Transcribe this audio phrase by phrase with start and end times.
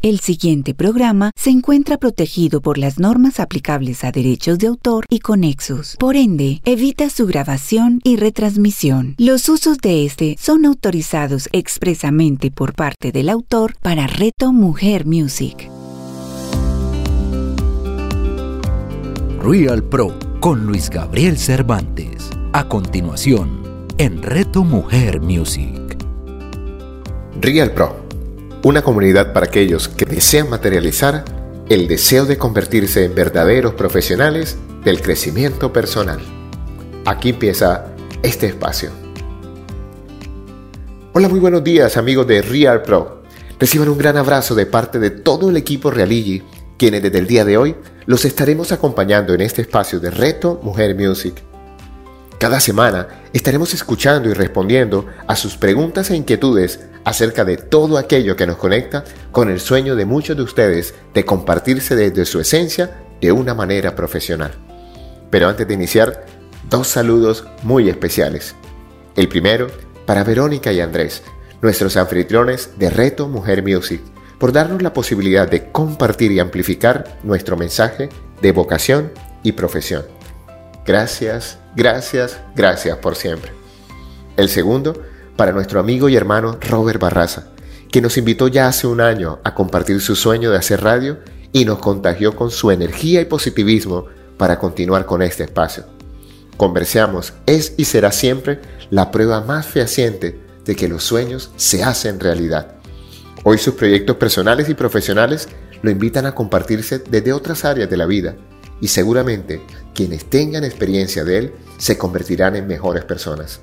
[0.00, 5.18] El siguiente programa se encuentra protegido por las normas aplicables a derechos de autor y
[5.18, 5.96] conexos.
[5.98, 9.16] Por ende, evita su grabación y retransmisión.
[9.18, 15.68] Los usos de este son autorizados expresamente por parte del autor para Reto Mujer Music.
[19.42, 22.30] Real Pro con Luis Gabriel Cervantes.
[22.52, 25.74] A continuación, en Reto Mujer Music.
[27.40, 28.07] Real Pro
[28.64, 31.24] una comunidad para aquellos que desean materializar
[31.68, 36.18] el deseo de convertirse en verdaderos profesionales del crecimiento personal.
[37.04, 37.86] Aquí empieza
[38.22, 38.90] este espacio.
[41.12, 43.22] Hola, muy buenos días amigos de Real Pro.
[43.60, 46.42] Reciban un gran abrazo de parte de todo el equipo Realigi,
[46.76, 50.96] quienes desde el día de hoy los estaremos acompañando en este espacio de Reto Mujer
[50.96, 51.42] Music.
[52.38, 58.36] Cada semana estaremos escuchando y respondiendo a sus preguntas e inquietudes acerca de todo aquello
[58.36, 63.00] que nos conecta con el sueño de muchos de ustedes de compartirse desde su esencia
[63.18, 64.52] de una manera profesional.
[65.30, 66.26] Pero antes de iniciar,
[66.68, 68.54] dos saludos muy especiales.
[69.16, 69.68] El primero
[70.04, 71.22] para Verónica y Andrés,
[71.62, 74.02] nuestros anfitriones de Reto Mujer Music,
[74.38, 78.10] por darnos la posibilidad de compartir y amplificar nuestro mensaje
[78.42, 79.12] de vocación
[79.42, 80.04] y profesión.
[80.84, 83.50] Gracias, gracias, gracias por siempre.
[84.36, 85.02] El segundo,
[85.38, 87.44] para nuestro amigo y hermano Robert Barraza,
[87.92, 91.18] que nos invitó ya hace un año a compartir su sueño de hacer radio
[91.52, 95.84] y nos contagió con su energía y positivismo para continuar con este espacio.
[96.56, 102.18] Conversamos es y será siempre la prueba más fehaciente de que los sueños se hacen
[102.18, 102.74] realidad.
[103.44, 105.48] Hoy sus proyectos personales y profesionales
[105.82, 108.34] lo invitan a compartirse desde otras áreas de la vida
[108.80, 109.62] y seguramente
[109.94, 113.60] quienes tengan experiencia de él se convertirán en mejores personas.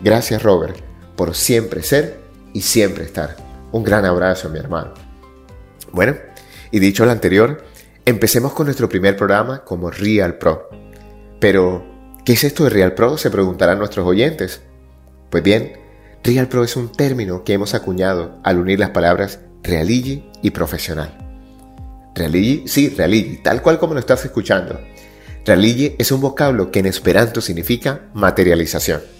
[0.00, 0.87] Gracias Robert
[1.18, 2.20] por siempre ser
[2.54, 3.36] y siempre estar.
[3.72, 4.94] Un gran abrazo mi hermano.
[5.90, 6.14] Bueno,
[6.70, 7.64] y dicho lo anterior,
[8.04, 10.68] empecemos con nuestro primer programa como Real Pro.
[11.40, 11.84] Pero,
[12.24, 13.18] ¿qué es esto de Real Pro?
[13.18, 14.62] Se preguntarán nuestros oyentes.
[15.28, 15.72] Pues bien,
[16.22, 21.18] Real Pro es un término que hemos acuñado al unir las palabras realigi y profesional.
[22.14, 24.80] Realigi, sí, realigi, tal cual como lo estás escuchando.
[25.44, 29.17] Realigi es un vocablo que en esperanto significa materialización.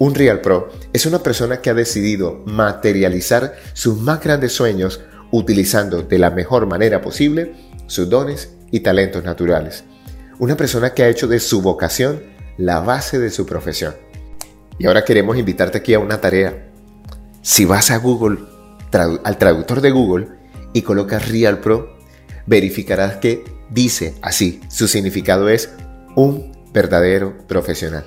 [0.00, 6.00] Un Real Pro es una persona que ha decidido materializar sus más grandes sueños utilizando
[6.02, 7.52] de la mejor manera posible
[7.86, 9.84] sus dones y talentos naturales.
[10.38, 12.22] Una persona que ha hecho de su vocación
[12.56, 13.94] la base de su profesión.
[14.78, 16.70] Y ahora queremos invitarte aquí a una tarea.
[17.42, 18.38] Si vas a Google,
[18.92, 20.28] al traductor de Google
[20.72, 21.98] y colocas Real Pro,
[22.46, 25.68] verificarás que dice así, su significado es
[26.16, 28.06] un verdadero profesional.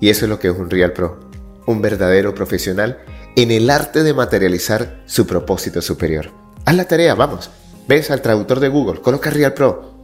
[0.00, 1.20] Y eso es lo que es un Real Pro,
[1.66, 2.98] un verdadero profesional
[3.36, 6.30] en el arte de materializar su propósito superior.
[6.64, 7.50] Haz la tarea, vamos.
[7.86, 9.94] Ves al traductor de Google, coloca Real Pro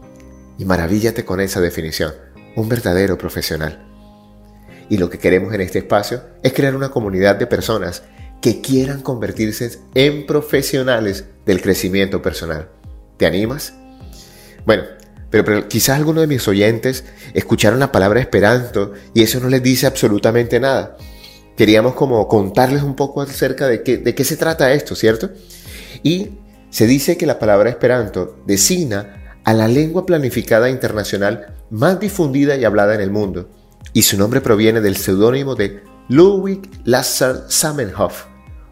[0.58, 2.12] y maravíllate con esa definición,
[2.56, 3.86] un verdadero profesional.
[4.88, 8.02] Y lo que queremos en este espacio es crear una comunidad de personas
[8.40, 12.68] que quieran convertirse en profesionales del crecimiento personal.
[13.16, 13.74] ¿Te animas?
[14.66, 14.84] Bueno,
[15.42, 19.86] pero, quizás algunos de mis oyentes escucharon la palabra esperanto y eso no les dice
[19.86, 20.96] absolutamente nada.
[21.56, 25.30] Queríamos como contarles un poco acerca de qué, se trata esto, ¿cierto?
[26.02, 26.30] Y
[26.70, 32.64] se dice que la palabra esperanto designa a la lengua planificada internacional más difundida y
[32.64, 33.50] hablada en el mundo,
[33.92, 38.24] y su nombre proviene del seudónimo de Ludwig Lazar Samenhoff,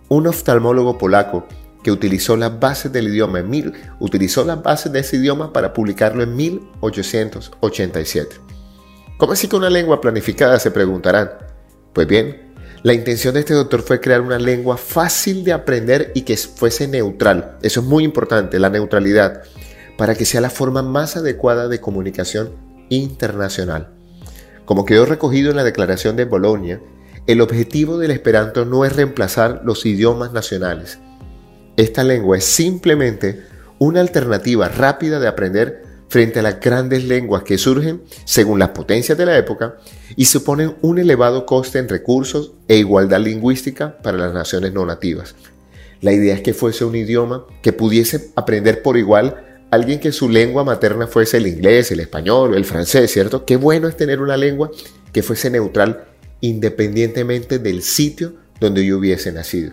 [0.09, 1.47] un oftalmólogo polaco
[1.83, 5.73] que utilizó las bases del idioma en mil, utilizó las bases de ese idioma para
[5.73, 8.37] publicarlo en 1887.
[9.17, 10.59] ¿Cómo así que una lengua planificada?
[10.59, 11.31] Se preguntarán.
[11.93, 16.23] Pues bien, la intención de este doctor fue crear una lengua fácil de aprender y
[16.23, 17.59] que fuese neutral.
[17.63, 19.43] Eso es muy importante, la neutralidad,
[19.97, 22.51] para que sea la forma más adecuada de comunicación
[22.89, 23.91] internacional.
[24.65, 26.81] Como quedó recogido en la Declaración de Bolonia,
[27.29, 30.99] el objetivo del esperanto no es reemplazar los idiomas nacionales,
[31.77, 33.43] esta lengua es simplemente
[33.79, 39.17] una alternativa rápida de aprender frente a las grandes lenguas que surgen según las potencias
[39.17, 39.79] de la época
[40.15, 45.35] y suponen un elevado coste en recursos e igualdad lingüística para las naciones no nativas.
[46.03, 50.29] La idea es que fuese un idioma que pudiese aprender por igual alguien que su
[50.29, 53.47] lengua materna fuese el inglés, el español o el francés, ¿cierto?
[53.47, 54.71] Qué bueno es tener una lengua
[55.13, 56.05] que fuese neutral
[56.43, 59.73] independientemente del sitio donde yo hubiese nacido.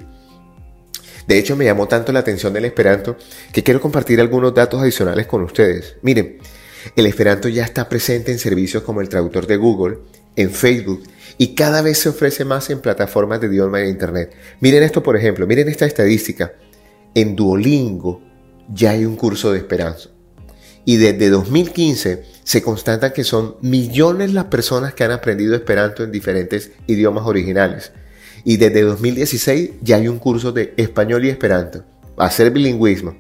[1.30, 3.16] De hecho, me llamó tanto la atención del Esperanto
[3.54, 5.98] que quiero compartir algunos datos adicionales con ustedes.
[6.02, 6.40] Miren,
[6.96, 10.00] el Esperanto ya está presente en servicios como el traductor de Google,
[10.36, 11.04] en Facebook
[11.38, 14.34] y cada vez se ofrece más en plataformas de idioma de Internet.
[14.60, 16.54] Miren esto, por ejemplo, miren esta estadística.
[17.14, 18.24] En Duolingo
[18.74, 20.10] ya hay un curso de esperanza.
[20.84, 26.12] Y desde 2015 se constata que son millones las personas que han aprendido esperanto en
[26.12, 27.92] diferentes idiomas originales.
[28.44, 31.84] Y desde 2016 ya hay un curso de español y esperanto,
[32.18, 33.16] hacer bilingüismo.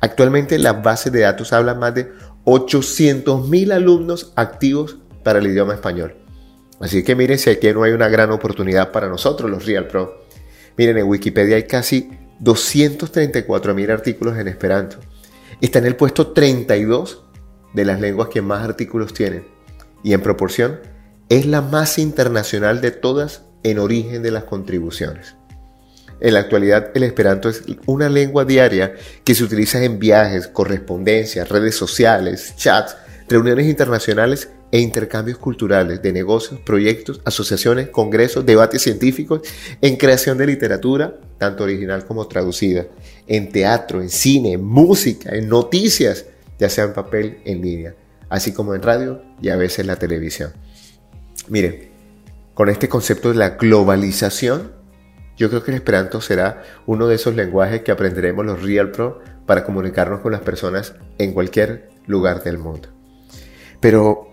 [0.00, 2.12] Actualmente las bases de datos hablan más de
[2.44, 6.16] 800.000 alumnos activos para el idioma español.
[6.80, 10.24] Así que miren si aquí no hay una gran oportunidad para nosotros los Real Pro.
[10.76, 12.10] Miren, en Wikipedia hay casi
[12.40, 14.98] 234.000 artículos en esperanto.
[15.60, 17.24] Está en el puesto 32
[17.74, 19.44] de las lenguas que más artículos tienen.
[20.04, 20.80] Y en proporción
[21.28, 25.34] es la más internacional de todas en origen de las contribuciones.
[26.20, 28.94] En la actualidad el esperanto es una lengua diaria
[29.24, 32.96] que se utiliza en viajes, correspondencias, redes sociales, chats,
[33.28, 39.42] reuniones internacionales e intercambios culturales de negocios, proyectos, asociaciones, congresos, debates científicos,
[39.80, 42.86] en creación de literatura, tanto original como traducida,
[43.26, 46.26] en teatro, en cine, en música, en noticias,
[46.58, 47.94] ya sea en papel, en línea,
[48.28, 50.52] así como en radio y a veces la televisión.
[51.48, 51.88] Miren,
[52.58, 54.72] con este concepto de la globalización,
[55.36, 59.20] yo creo que el Esperanto será uno de esos lenguajes que aprenderemos los Real Pro
[59.46, 62.88] para comunicarnos con las personas en cualquier lugar del mundo.
[63.78, 64.26] Pero,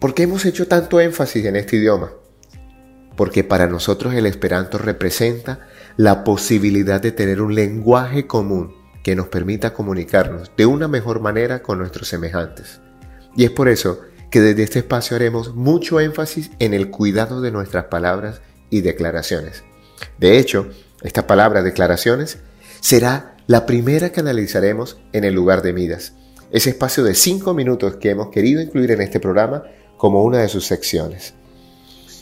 [0.00, 2.10] ¿por qué hemos hecho tanto énfasis en este idioma?
[3.16, 8.74] Porque para nosotros el Esperanto representa la posibilidad de tener un lenguaje común
[9.04, 12.80] que nos permita comunicarnos de una mejor manera con nuestros semejantes.
[13.36, 14.00] Y es por eso
[14.30, 18.40] que desde este espacio haremos mucho énfasis en el cuidado de nuestras palabras
[18.70, 19.64] y declaraciones.
[20.18, 20.68] De hecho,
[21.02, 22.38] esta palabra declaraciones
[22.80, 26.14] será la primera que analizaremos en el lugar de Midas,
[26.52, 29.64] ese espacio de cinco minutos que hemos querido incluir en este programa
[29.96, 31.34] como una de sus secciones.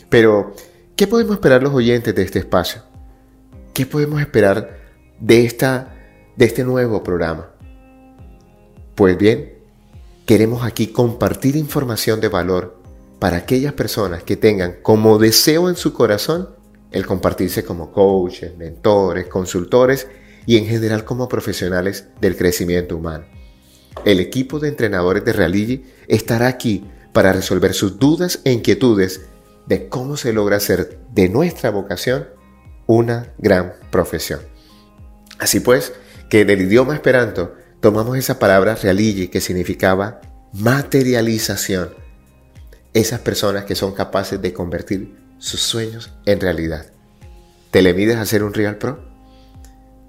[0.09, 0.55] Pero,
[0.95, 2.81] ¿qué podemos esperar los oyentes de este espacio?
[3.73, 4.77] ¿Qué podemos esperar
[5.19, 5.95] de, esta,
[6.35, 7.51] de este nuevo programa?
[8.95, 9.58] Pues bien,
[10.29, 12.77] queremos aquí compartir información de valor
[13.17, 16.49] para aquellas personas que tengan como deseo en su corazón
[16.91, 20.07] el compartirse como coaches, mentores, consultores
[20.45, 23.25] y en general como profesionales del crecimiento humano.
[24.05, 29.21] El equipo de entrenadores de Realigi estará aquí para resolver sus dudas e inquietudes
[29.65, 32.27] de cómo se logra hacer de nuestra vocación
[32.85, 34.41] una gran profesión.
[35.39, 35.91] Así pues,
[36.29, 40.21] que del idioma esperanto tomamos esa palabra realigi que significaba
[40.53, 41.93] materialización.
[42.93, 46.87] Esas personas que son capaces de convertir sus sueños en realidad.
[47.71, 49.07] ¿Te le mides a ser un Real Pro?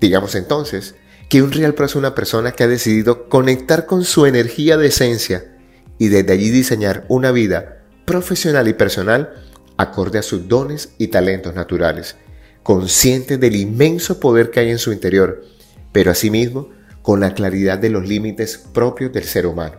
[0.00, 0.94] Digamos entonces
[1.28, 4.88] que un Real Pro es una persona que ha decidido conectar con su energía de
[4.88, 5.56] esencia
[5.98, 9.34] y desde allí diseñar una vida profesional y personal
[9.76, 12.16] acorde a sus dones y talentos naturales,
[12.62, 15.44] consciente del inmenso poder que hay en su interior,
[15.92, 16.70] pero asimismo
[17.02, 19.76] con la claridad de los límites propios del ser humano.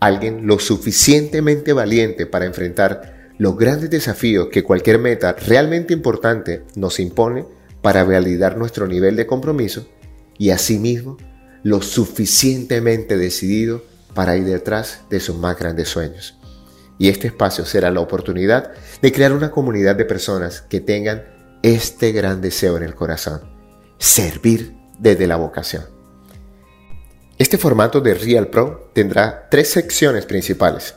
[0.00, 7.00] Alguien lo suficientemente valiente para enfrentar los grandes desafíos que cualquier meta realmente importante nos
[7.00, 7.44] impone
[7.82, 9.88] para validar nuestro nivel de compromiso
[10.38, 11.16] y asimismo
[11.62, 13.82] lo suficientemente decidido
[14.14, 16.38] para ir detrás de sus más grandes sueños.
[16.98, 18.72] Y este espacio será la oportunidad
[19.02, 21.24] de crear una comunidad de personas que tengan
[21.62, 23.40] este gran deseo en el corazón,
[23.98, 25.84] servir desde la vocación.
[27.36, 30.94] Este formato de Real Pro tendrá tres secciones principales.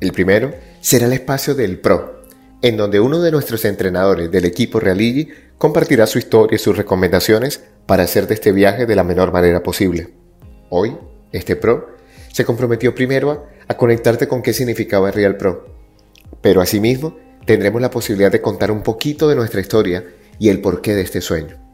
[0.00, 2.24] El primero será el espacio del Pro,
[2.60, 7.62] en donde uno de nuestros entrenadores del equipo Realigi compartirá su historia y sus recomendaciones
[7.86, 10.12] para hacer de este viaje de la menor manera posible.
[10.70, 10.96] Hoy,
[11.30, 11.90] este Pro
[12.32, 15.72] se comprometió primero a, conectarte con qué significaba Real Pro,
[16.40, 20.04] pero asimismo tendremos la posibilidad de contar un poquito de nuestra historia
[20.40, 21.69] y el porqué de este sueño.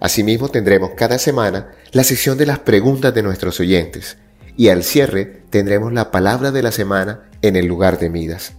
[0.00, 4.16] Asimismo tendremos cada semana la sesión de las preguntas de nuestros oyentes
[4.56, 8.52] y al cierre tendremos la palabra de la semana en el lugar de Midas.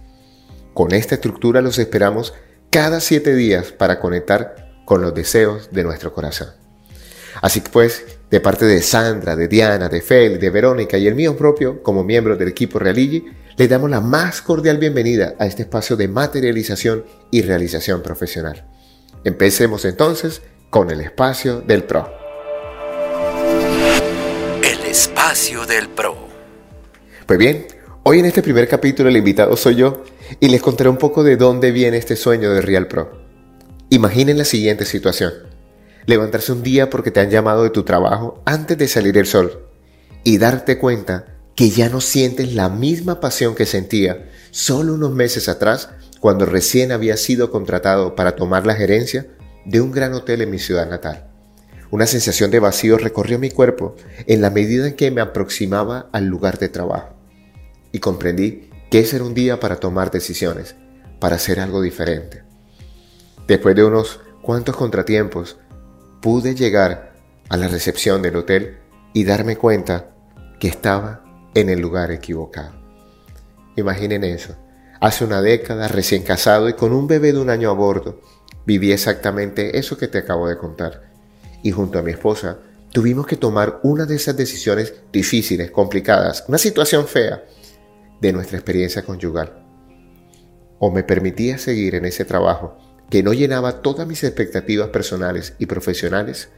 [0.74, 2.34] Con esta estructura los esperamos
[2.70, 6.48] cada siete días para conectar con los deseos de nuestro corazón.
[7.42, 11.36] Así pues, de parte de Sandra, de Diana, de Fel, de Verónica y el mío
[11.36, 13.24] propio, como miembro del equipo Realigi,
[13.56, 18.66] le damos la más cordial bienvenida a este espacio de materialización y realización profesional.
[19.24, 22.08] Empecemos entonces con el espacio del PRO.
[24.62, 26.16] El espacio del PRO.
[27.26, 27.66] Pues bien,
[28.02, 30.04] Hoy en este primer capítulo el invitado soy yo
[30.40, 33.12] y les contaré un poco de dónde viene este sueño de Real Pro.
[33.90, 35.34] Imaginen la siguiente situación.
[36.06, 39.68] Levantarse un día porque te han llamado de tu trabajo antes de salir el sol
[40.24, 45.50] y darte cuenta que ya no sientes la misma pasión que sentía solo unos meses
[45.50, 49.26] atrás cuando recién había sido contratado para tomar la gerencia
[49.64, 51.26] de un gran hotel en mi ciudad natal.
[51.90, 56.26] Una sensación de vacío recorrió mi cuerpo en la medida en que me aproximaba al
[56.26, 57.14] lugar de trabajo.
[57.92, 60.76] Y comprendí que ese era un día para tomar decisiones,
[61.18, 62.44] para hacer algo diferente.
[63.48, 65.58] Después de unos cuantos contratiempos,
[66.22, 67.14] pude llegar
[67.48, 68.78] a la recepción del hotel
[69.12, 70.10] y darme cuenta
[70.60, 71.24] que estaba
[71.54, 72.80] en el lugar equivocado.
[73.76, 74.54] Imaginen eso.
[75.00, 78.20] Hace una década, recién casado y con un bebé de un año a bordo,
[78.66, 81.10] viví exactamente eso que te acabo de contar.
[81.62, 82.58] Y junto a mi esposa,
[82.92, 87.44] tuvimos que tomar una de esas decisiones difíciles, complicadas, una situación fea
[88.20, 89.64] de nuestra experiencia conyugal.
[90.78, 92.76] O me permitía seguir en ese trabajo
[93.10, 96.48] que no llenaba todas mis expectativas personales y profesionales,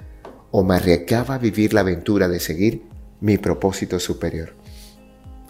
[0.50, 2.82] o me arriesgaba a vivir la aventura de seguir
[3.21, 4.54] mi propósito superior.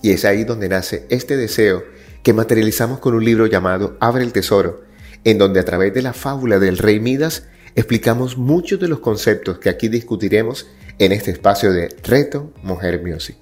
[0.01, 1.83] Y es ahí donde nace este deseo
[2.23, 4.83] que materializamos con un libro llamado Abre el Tesoro,
[5.25, 9.59] en donde a través de la fábula del rey Midas explicamos muchos de los conceptos
[9.59, 10.67] que aquí discutiremos
[10.99, 13.37] en este espacio de Reto Mujer Music.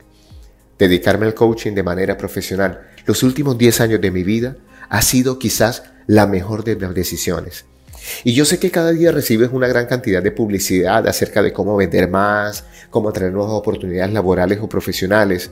[0.78, 4.56] Dedicarme al coaching de manera profesional los últimos 10 años de mi vida
[4.88, 7.64] ha sido quizás la mejor de las decisiones.
[8.24, 11.76] Y yo sé que cada día recibes una gran cantidad de publicidad acerca de cómo
[11.76, 15.50] vender más, cómo traer nuevas oportunidades laborales o profesionales,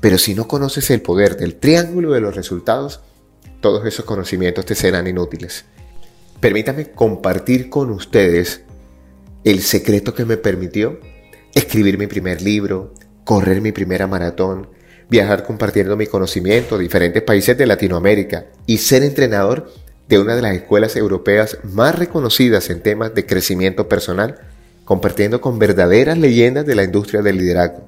[0.00, 3.00] pero si no conoces el poder del triángulo de los resultados,
[3.62, 5.64] todos esos conocimientos te serán inútiles.
[6.40, 8.62] Permítame compartir con ustedes
[9.44, 11.00] el secreto que me permitió
[11.54, 12.92] escribir mi primer libro,
[13.24, 14.68] correr mi primera maratón,
[15.08, 19.72] viajar compartiendo mi conocimiento a diferentes países de Latinoamérica y ser entrenador
[20.08, 24.40] de una de las escuelas europeas más reconocidas en temas de crecimiento personal,
[24.84, 27.86] compartiendo con verdaderas leyendas de la industria del liderazgo,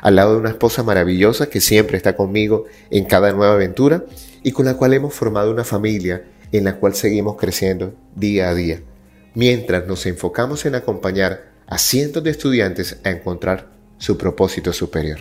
[0.00, 4.04] al lado de una esposa maravillosa que siempre está conmigo en cada nueva aventura
[4.48, 8.54] y con la cual hemos formado una familia en la cual seguimos creciendo día a
[8.54, 8.80] día,
[9.34, 15.18] mientras nos enfocamos en acompañar a cientos de estudiantes a encontrar su propósito superior.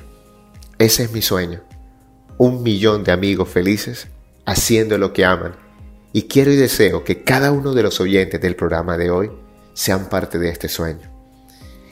[0.80, 1.62] Ese es mi sueño,
[2.38, 4.08] un millón de amigos felices
[4.46, 5.58] haciendo lo que aman
[6.14, 9.30] y quiero y deseo que cada uno de los oyentes del programa de hoy
[9.74, 11.12] sean parte de este sueño.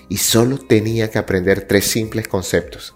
[0.07, 2.95] Y solo tenía que aprender tres simples conceptos,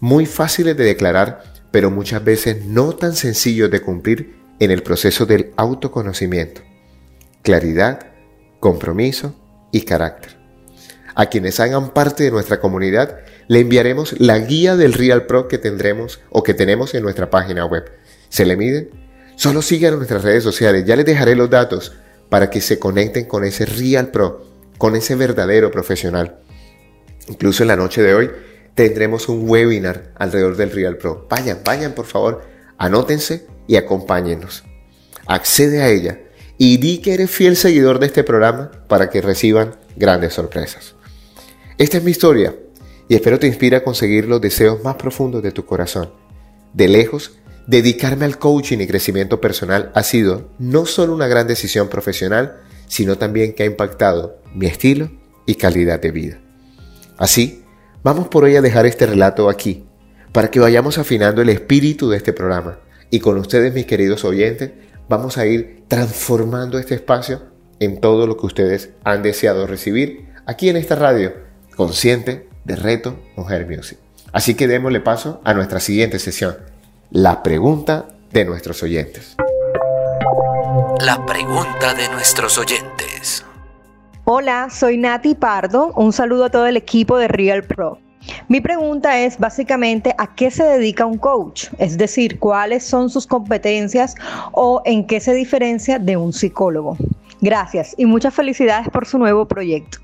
[0.00, 5.26] muy fáciles de declarar, pero muchas veces no tan sencillos de cumplir en el proceso
[5.26, 6.62] del autoconocimiento.
[7.42, 8.14] Claridad,
[8.60, 9.34] compromiso
[9.72, 10.38] y carácter.
[11.14, 15.58] A quienes hagan parte de nuestra comunidad, le enviaremos la guía del Real Pro que
[15.58, 17.84] tendremos o que tenemos en nuestra página web.
[18.30, 18.88] Se le miden
[19.36, 21.92] Solo sigan nuestras redes sociales, ya les dejaré los datos
[22.30, 24.46] para que se conecten con ese Real Pro,
[24.78, 26.38] con ese verdadero profesional.
[27.28, 28.30] Incluso en la noche de hoy
[28.76, 31.26] tendremos un webinar alrededor del Real Pro.
[31.28, 32.44] Vayan, vayan por favor,
[32.78, 34.62] anótense y acompáñenos.
[35.26, 36.20] Accede a ella
[36.56, 40.94] y di que eres fiel seguidor de este programa para que reciban grandes sorpresas.
[41.76, 42.54] Esta es mi historia
[43.08, 46.12] y espero te inspire a conseguir los deseos más profundos de tu corazón.
[46.72, 47.32] De lejos,
[47.66, 53.18] Dedicarme al coaching y crecimiento personal ha sido no solo una gran decisión profesional, sino
[53.18, 55.10] también que ha impactado mi estilo
[55.46, 56.40] y calidad de vida.
[57.18, 57.64] Así,
[58.06, 59.84] vamos por hoy a dejar este relato aquí,
[60.30, 62.78] para que vayamos afinando el espíritu de este programa.
[63.10, 64.70] Y con ustedes, mis queridos oyentes,
[65.08, 67.42] vamos a ir transformando este espacio
[67.80, 71.32] en todo lo que ustedes han deseado recibir aquí en esta radio,
[71.74, 73.98] consciente de Reto Mujer Music.
[74.30, 76.58] Así que démosle paso a nuestra siguiente sesión
[77.10, 79.34] la pregunta de nuestros oyentes.
[81.00, 83.44] La pregunta de nuestros oyentes.
[84.28, 85.92] Hola, soy Nati Pardo.
[85.94, 88.00] Un saludo a todo el equipo de Real Pro.
[88.48, 93.24] Mi pregunta es básicamente a qué se dedica un coach, es decir, cuáles son sus
[93.24, 94.16] competencias
[94.50, 96.96] o en qué se diferencia de un psicólogo.
[97.40, 99.98] Gracias y muchas felicidades por su nuevo proyecto.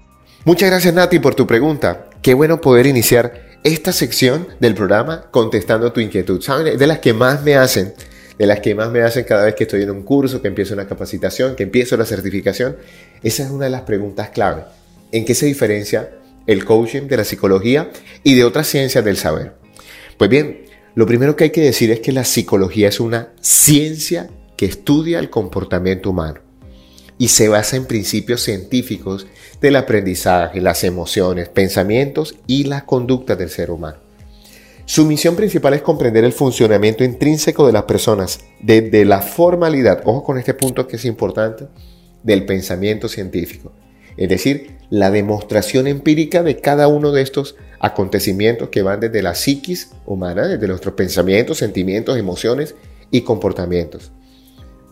[0.44, 2.04] Muchas gracias Nati por tu pregunta.
[2.22, 3.32] Qué bueno poder iniciar
[3.64, 6.40] esta sección del programa contestando tu inquietud.
[6.40, 6.78] ¿Saben?
[6.78, 7.92] De las que más me hacen,
[8.38, 10.74] de las que más me hacen cada vez que estoy en un curso, que empiezo
[10.74, 12.76] una capacitación, que empiezo la certificación.
[13.22, 14.64] Esa es una de las preguntas clave.
[15.12, 16.10] ¿En qué se diferencia
[16.46, 17.90] el coaching de la psicología
[18.24, 19.54] y de otras ciencias del saber?
[20.18, 20.64] Pues bien,
[20.94, 25.18] lo primero que hay que decir es que la psicología es una ciencia que estudia
[25.18, 26.40] el comportamiento humano
[27.18, 29.26] y se basa en principios científicos
[29.60, 33.98] del aprendizaje, las emociones, pensamientos y la conducta del ser humano.
[34.84, 40.24] Su misión principal es comprender el funcionamiento intrínseco de las personas desde la formalidad, ojo
[40.24, 41.68] con este punto que es importante,
[42.22, 43.72] del pensamiento científico,
[44.16, 49.34] es decir, la demostración empírica de cada uno de estos acontecimientos que van desde la
[49.34, 52.74] psiquis humana, desde nuestros pensamientos, sentimientos, emociones
[53.10, 54.12] y comportamientos.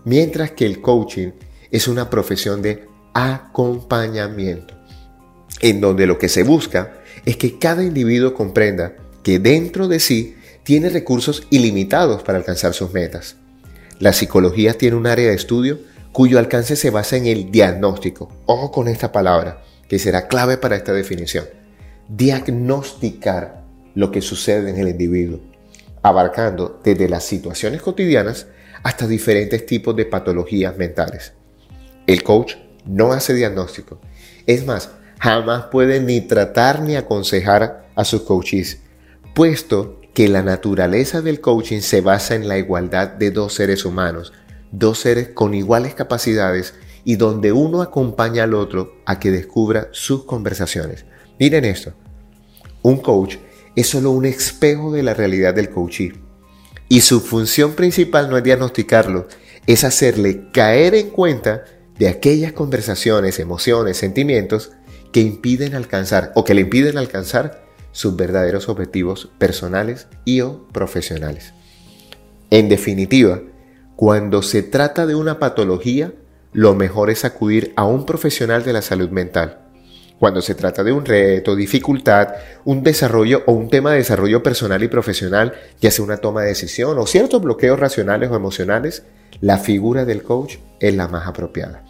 [0.05, 1.31] Mientras que el coaching
[1.71, 2.85] es una profesión de
[3.15, 4.75] acompañamiento.
[5.63, 10.37] en donde lo que se busca es que cada individuo comprenda que dentro de sí
[10.63, 13.37] tiene recursos ilimitados para alcanzar sus metas.
[13.99, 15.81] La psicología tiene un área de estudio
[16.13, 18.29] cuyo alcance se basa en el diagnóstico.
[18.47, 21.45] Ojo con esta palabra, que será clave para esta definición.
[22.09, 23.63] Diagnosticar
[23.95, 25.41] lo que sucede en el individuo,
[26.03, 28.47] abarcando desde las situaciones cotidianas
[28.83, 31.33] hasta diferentes tipos de patologías mentales.
[32.07, 32.55] El coach
[32.87, 34.01] no hace diagnóstico.
[34.47, 38.81] Es más, jamás puede ni tratar ni aconsejar a sus coaches,
[39.35, 44.33] puesto que la naturaleza del coaching se basa en la igualdad de dos seres humanos,
[44.73, 46.75] dos seres con iguales capacidades
[47.05, 51.05] y donde uno acompaña al otro a que descubra sus conversaciones.
[51.39, 51.95] Miren esto,
[52.83, 53.37] un coach
[53.77, 56.13] es solo un espejo de la realidad del coachee
[56.89, 59.29] y su función principal no es diagnosticarlo,
[59.67, 61.65] es hacerle caer en cuenta
[61.99, 64.73] de aquellas conversaciones, emociones, sentimientos
[65.13, 71.53] que impiden alcanzar o que le impiden alcanzar sus verdaderos objetivos personales y o profesionales.
[72.51, 73.41] En definitiva,
[74.01, 76.15] cuando se trata de una patología,
[76.55, 79.59] lo mejor es acudir a un profesional de la salud mental.
[80.19, 82.29] Cuando se trata de un reto, dificultad,
[82.65, 85.53] un desarrollo o un tema de desarrollo personal y profesional,
[85.83, 89.03] ya sea una toma de decisión o ciertos bloqueos racionales o emocionales,
[89.43, 91.85] la figura del coach es la más apropiada.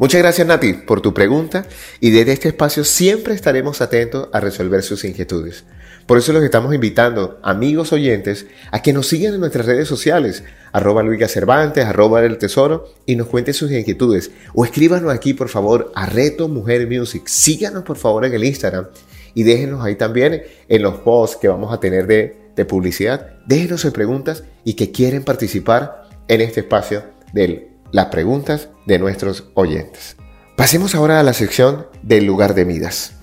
[0.00, 1.66] Muchas gracias Nati por tu pregunta
[2.00, 5.64] y desde este espacio siempre estaremos atentos a resolver sus inquietudes.
[6.06, 10.44] Por eso los estamos invitando, amigos oyentes, a que nos sigan en nuestras redes sociales,
[10.76, 14.30] arroba Luiga Cervantes, arroba El Tesoro, y nos cuenten sus inquietudes.
[14.52, 17.26] O escríbanos aquí, por favor, a Reto Mujer Music.
[17.28, 18.88] Síganos, por favor, en el Instagram
[19.32, 23.38] y déjenos ahí también en los posts que vamos a tener de, de publicidad.
[23.46, 29.44] Déjenos sus preguntas y que quieren participar en este espacio de las preguntas de nuestros
[29.54, 30.16] oyentes.
[30.56, 33.14] Pasemos ahora a la sección del lugar de Midas.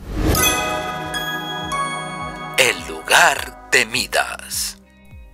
[2.57, 4.82] El lugar de Midas.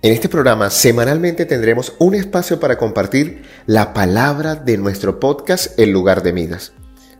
[0.02, 5.90] En este programa semanalmente tendremos un espacio para compartir la palabra de nuestro podcast El
[5.90, 6.72] lugar de Midas.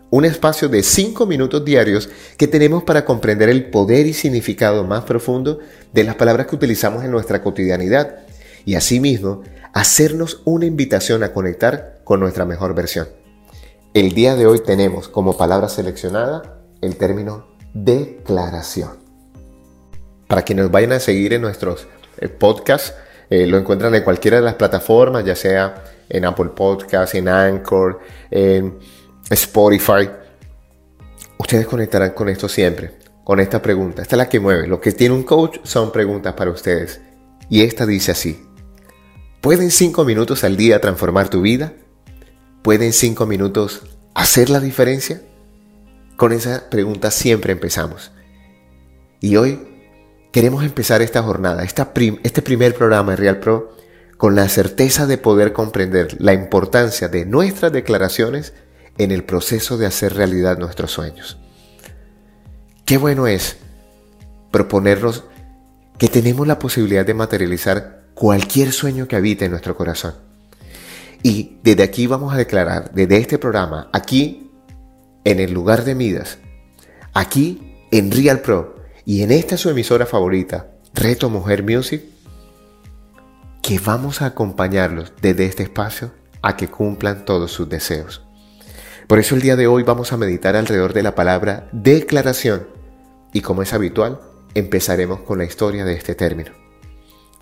[0.08, 5.04] Un espacio de 5 minutos diarios que tenemos para comprender el poder y significado más
[5.04, 5.58] profundo
[5.92, 8.20] de las palabras que utilizamos en nuestra cotidianidad
[8.64, 9.42] y asimismo
[9.74, 13.08] hacernos una invitación a conectar con nuestra mejor versión.
[13.92, 18.92] El día de hoy tenemos como palabra seleccionada el término declaración.
[20.28, 21.86] Para que nos vayan a seguir en nuestros
[22.28, 22.94] podcasts,
[23.30, 28.00] eh, lo encuentran en cualquiera de las plataformas, ya sea en Apple Podcasts, en Anchor,
[28.30, 28.78] en
[29.30, 30.10] Spotify.
[31.38, 32.92] Ustedes conectarán con esto siempre,
[33.24, 34.02] con esta pregunta.
[34.02, 34.66] Esta es la que mueve.
[34.66, 37.00] Lo que tiene un coach son preguntas para ustedes.
[37.48, 38.44] Y esta dice así.
[39.40, 41.72] ¿Pueden cinco minutos al día transformar tu vida?
[42.62, 43.82] ¿Pueden cinco minutos
[44.14, 45.22] hacer la diferencia?
[46.16, 48.12] Con esa pregunta siempre empezamos.
[49.20, 49.69] Y hoy
[50.32, 53.76] queremos empezar esta jornada, este primer programa de Real Pro,
[54.16, 58.52] con la certeza de poder comprender la importancia de nuestras declaraciones
[58.98, 61.38] en el proceso de hacer realidad nuestros sueños.
[62.84, 63.56] Qué bueno es
[64.50, 65.24] proponernos
[65.96, 70.14] que tenemos la posibilidad de materializar cualquier sueño que habite en nuestro corazón.
[71.22, 74.50] Y desde aquí vamos a declarar, desde este programa, aquí
[75.24, 76.38] en el lugar de Midas,
[77.12, 82.02] aquí en Real Pro y en esta su emisora favorita, Reto Mujer Music,
[83.62, 88.22] que vamos a acompañarlos desde este espacio a que cumplan todos sus deseos.
[89.06, 92.66] Por eso el día de hoy vamos a meditar alrededor de la palabra declaración
[93.32, 94.20] y como es habitual,
[94.54, 96.52] empezaremos con la historia de este término.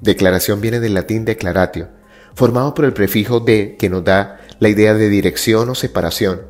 [0.01, 1.89] Declaración viene del latín declaratio,
[2.35, 6.43] formado por el prefijo de que nos da la idea de dirección o separación,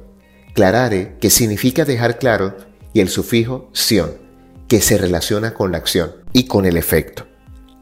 [0.54, 2.56] clarare, que significa dejar claro,
[2.92, 4.27] y el sufijo sion,
[4.68, 7.26] que se relaciona con la acción y con el efecto.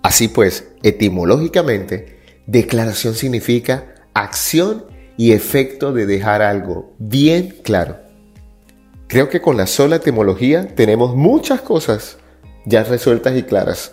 [0.03, 7.99] Así pues, etimológicamente, declaración significa acción y efecto de dejar algo bien claro.
[9.09, 12.19] Creo que con la sola etimología tenemos muchas cosas
[12.65, 13.93] ya resueltas y claras.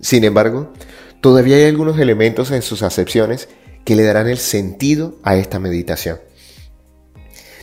[0.00, 0.72] Sin embargo,
[1.20, 3.48] todavía hay algunos elementos en sus acepciones
[3.84, 6.20] que le darán el sentido a esta meditación.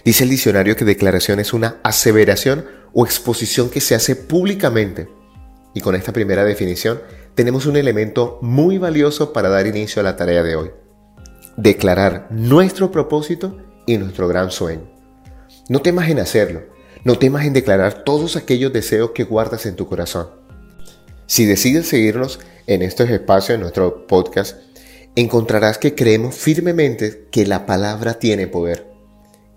[0.05, 5.09] Dice el diccionario que declaración es una aseveración o exposición que se hace públicamente.
[5.73, 7.01] Y con esta primera definición
[7.35, 10.71] tenemos un elemento muy valioso para dar inicio a la tarea de hoy.
[11.57, 14.89] Declarar nuestro propósito y nuestro gran sueño.
[15.69, 16.63] No temas en hacerlo,
[17.03, 20.29] no temas en declarar todos aquellos deseos que guardas en tu corazón.
[21.25, 24.57] Si decides seguirnos en estos espacios, en nuestro podcast,
[25.15, 28.87] encontrarás que creemos firmemente que la palabra tiene poder.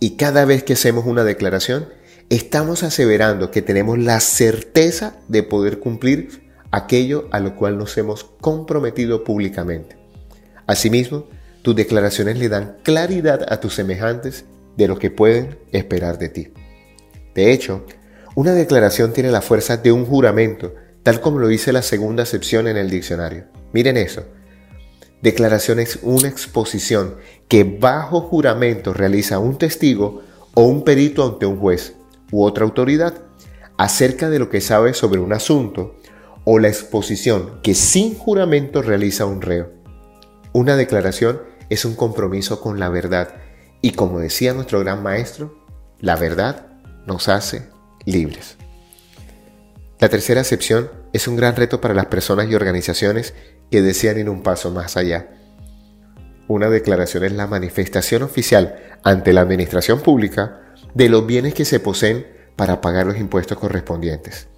[0.00, 1.88] Y cada vez que hacemos una declaración,
[2.30, 8.24] estamos aseverando que tenemos la certeza de poder cumplir aquello a lo cual nos hemos
[8.24, 9.96] comprometido públicamente.
[10.66, 11.28] Asimismo,
[11.62, 14.44] tus declaraciones le dan claridad a tus semejantes
[14.76, 16.52] de lo que pueden esperar de ti.
[17.34, 17.86] De hecho,
[18.34, 22.66] una declaración tiene la fuerza de un juramento, tal como lo dice la segunda acepción
[22.66, 23.44] en el diccionario.
[23.72, 24.24] Miren eso.
[25.22, 27.16] Declaración es una exposición
[27.48, 30.22] que bajo juramento realiza un testigo
[30.54, 31.95] o un perito ante un juez
[32.30, 33.14] u otra autoridad
[33.76, 35.96] acerca de lo que sabe sobre un asunto
[36.44, 39.72] o la exposición que sin juramento realiza un reo.
[40.52, 43.34] Una declaración es un compromiso con la verdad
[43.82, 45.54] y como decía nuestro gran maestro,
[46.00, 46.66] la verdad
[47.06, 47.68] nos hace
[48.04, 48.56] libres.
[49.98, 53.34] La tercera acepción es un gran reto para las personas y organizaciones
[53.70, 55.30] que desean ir un paso más allá.
[56.48, 60.65] Una declaración es la manifestación oficial ante la administración pública
[60.96, 64.48] de los bienes que se poseen para pagar los impuestos correspondientes.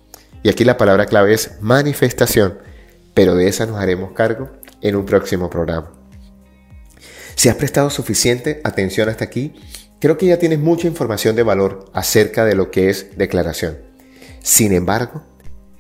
[0.45, 2.59] Y aquí la palabra clave es manifestación,
[3.13, 4.49] pero de esa nos haremos cargo
[4.81, 5.91] en un próximo programa.
[7.35, 9.53] Si has prestado suficiente atención hasta aquí,
[9.99, 13.79] creo que ya tienes mucha información de valor acerca de lo que es declaración.
[14.41, 15.25] Sin embargo,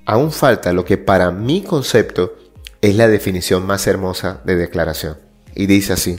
[0.06, 2.34] aún falta lo que para mi concepto
[2.80, 5.18] es la definición más hermosa de declaración.
[5.54, 6.18] Y dice así,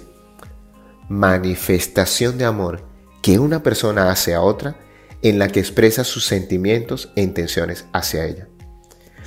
[1.09, 2.88] manifestación de amor
[3.21, 4.75] que una persona hace a otra
[5.21, 8.47] en la que expresa sus sentimientos e intenciones hacia ella.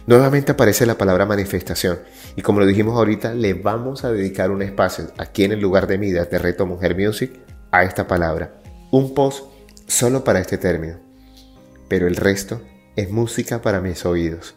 [0.06, 2.00] Nuevamente aparece la palabra manifestación
[2.34, 5.86] y como lo dijimos ahorita, le vamos a dedicar un espacio aquí en el lugar
[5.86, 7.32] de Midas de Reto Mujer Music
[7.70, 8.60] a esta palabra.
[8.90, 9.44] Un post
[9.86, 10.98] solo para este término.
[11.88, 12.62] Pero el resto
[12.96, 14.56] es música para mis oídos.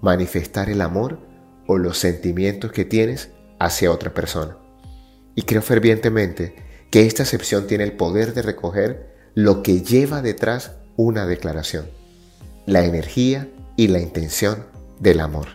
[0.00, 1.18] Manifestar el amor
[1.66, 4.56] o los sentimientos que tienes hacia otra persona.
[5.34, 10.72] Y creo fervientemente que esta excepción tiene el poder de recoger lo que lleva detrás
[10.96, 11.86] una declaración.
[12.66, 14.66] La energía y la intención
[14.98, 15.48] del amor.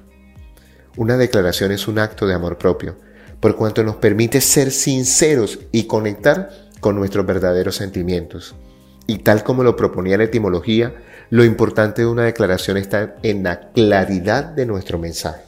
[0.97, 2.97] Una declaración es un acto de amor propio,
[3.39, 8.55] por cuanto nos permite ser sinceros y conectar con nuestros verdaderos sentimientos.
[9.07, 10.93] Y tal como lo proponía la etimología,
[11.29, 15.43] lo importante de una declaración está en la claridad de nuestro mensaje.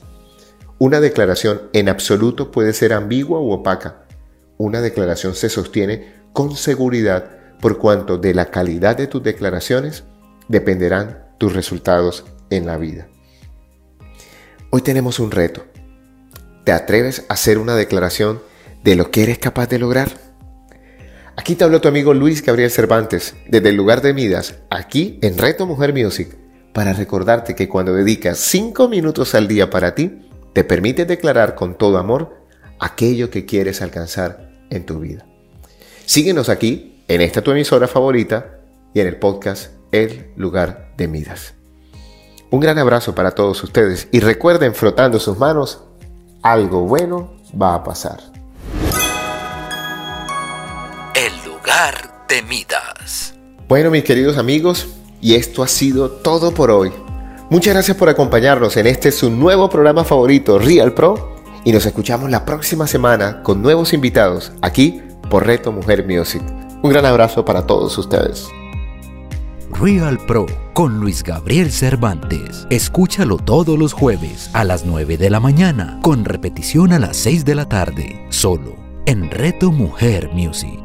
[0.80, 4.03] Una declaración en absoluto puede ser ambigua u opaca.
[4.64, 10.06] Una declaración se sostiene con seguridad por cuanto de la calidad de tus declaraciones
[10.48, 13.10] dependerán tus resultados en la vida.
[14.70, 15.66] Hoy tenemos un reto.
[16.64, 18.42] ¿Te atreves a hacer una declaración
[18.86, 20.12] de lo que eres capaz de lograr?
[21.36, 25.38] Aquí te habló tu amigo Luis Gabriel Cervantes, desde el lugar de Midas, aquí en
[25.38, 26.38] Reto Mujer Music,
[26.72, 30.22] para recordarte que cuando dedicas 5 minutos al día para ti,
[30.54, 32.38] te permite declarar con todo amor
[32.80, 35.26] aquello que quieres alcanzar en tu vida.
[36.06, 38.60] Síguenos aquí, en esta tu emisora favorita
[38.94, 41.54] y en el podcast El lugar de Midas.
[42.50, 45.84] Un gran abrazo para todos ustedes y recuerden frotando sus manos,
[46.42, 48.20] algo bueno va a pasar.
[51.16, 53.34] El lugar de Midas.
[53.68, 54.88] Bueno mis queridos amigos,
[55.22, 56.92] y esto ha sido todo por hoy.
[57.50, 61.33] Muchas gracias por acompañarnos en este su nuevo programa favorito, Real Pro,
[61.64, 66.44] y nos escuchamos la próxima semana con nuevos invitados aquí por Reto Mujer Music.
[66.82, 68.48] Un gran abrazo para todos ustedes.
[69.72, 72.68] Real Pro con Luis Gabriel Cervantes.
[72.70, 77.46] Escúchalo todos los jueves a las 9 de la mañana, con repetición a las 6
[77.46, 80.83] de la tarde, solo en Reto Mujer Music.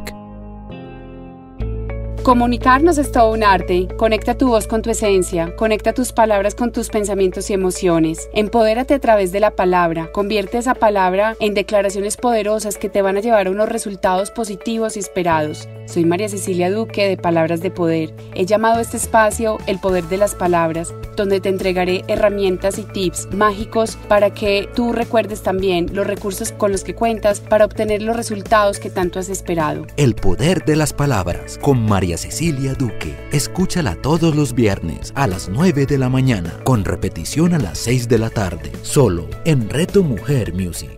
[2.29, 3.89] Comunicarnos es todo un arte.
[3.97, 8.29] Conecta tu voz con tu esencia, conecta tus palabras con tus pensamientos y emociones.
[8.35, 10.13] Empodérate a través de la palabra.
[10.13, 14.99] Convierte esa palabra en declaraciones poderosas que te van a llevar a unos resultados positivos
[14.99, 15.71] y esperados.
[15.87, 18.15] Soy María Cecilia Duque de Palabras de Poder.
[18.35, 22.83] He llamado a este espacio El Poder de las Palabras, donde te entregaré herramientas y
[22.83, 28.03] tips mágicos para que tú recuerdes también los recursos con los que cuentas para obtener
[28.03, 29.87] los resultados que tanto has esperado.
[29.97, 33.17] El Poder de las Palabras con María Cecilia Duque.
[33.31, 38.09] Escúchala todos los viernes a las 9 de la mañana, con repetición a las 6
[38.09, 40.98] de la tarde, solo en Reto Mujer Music.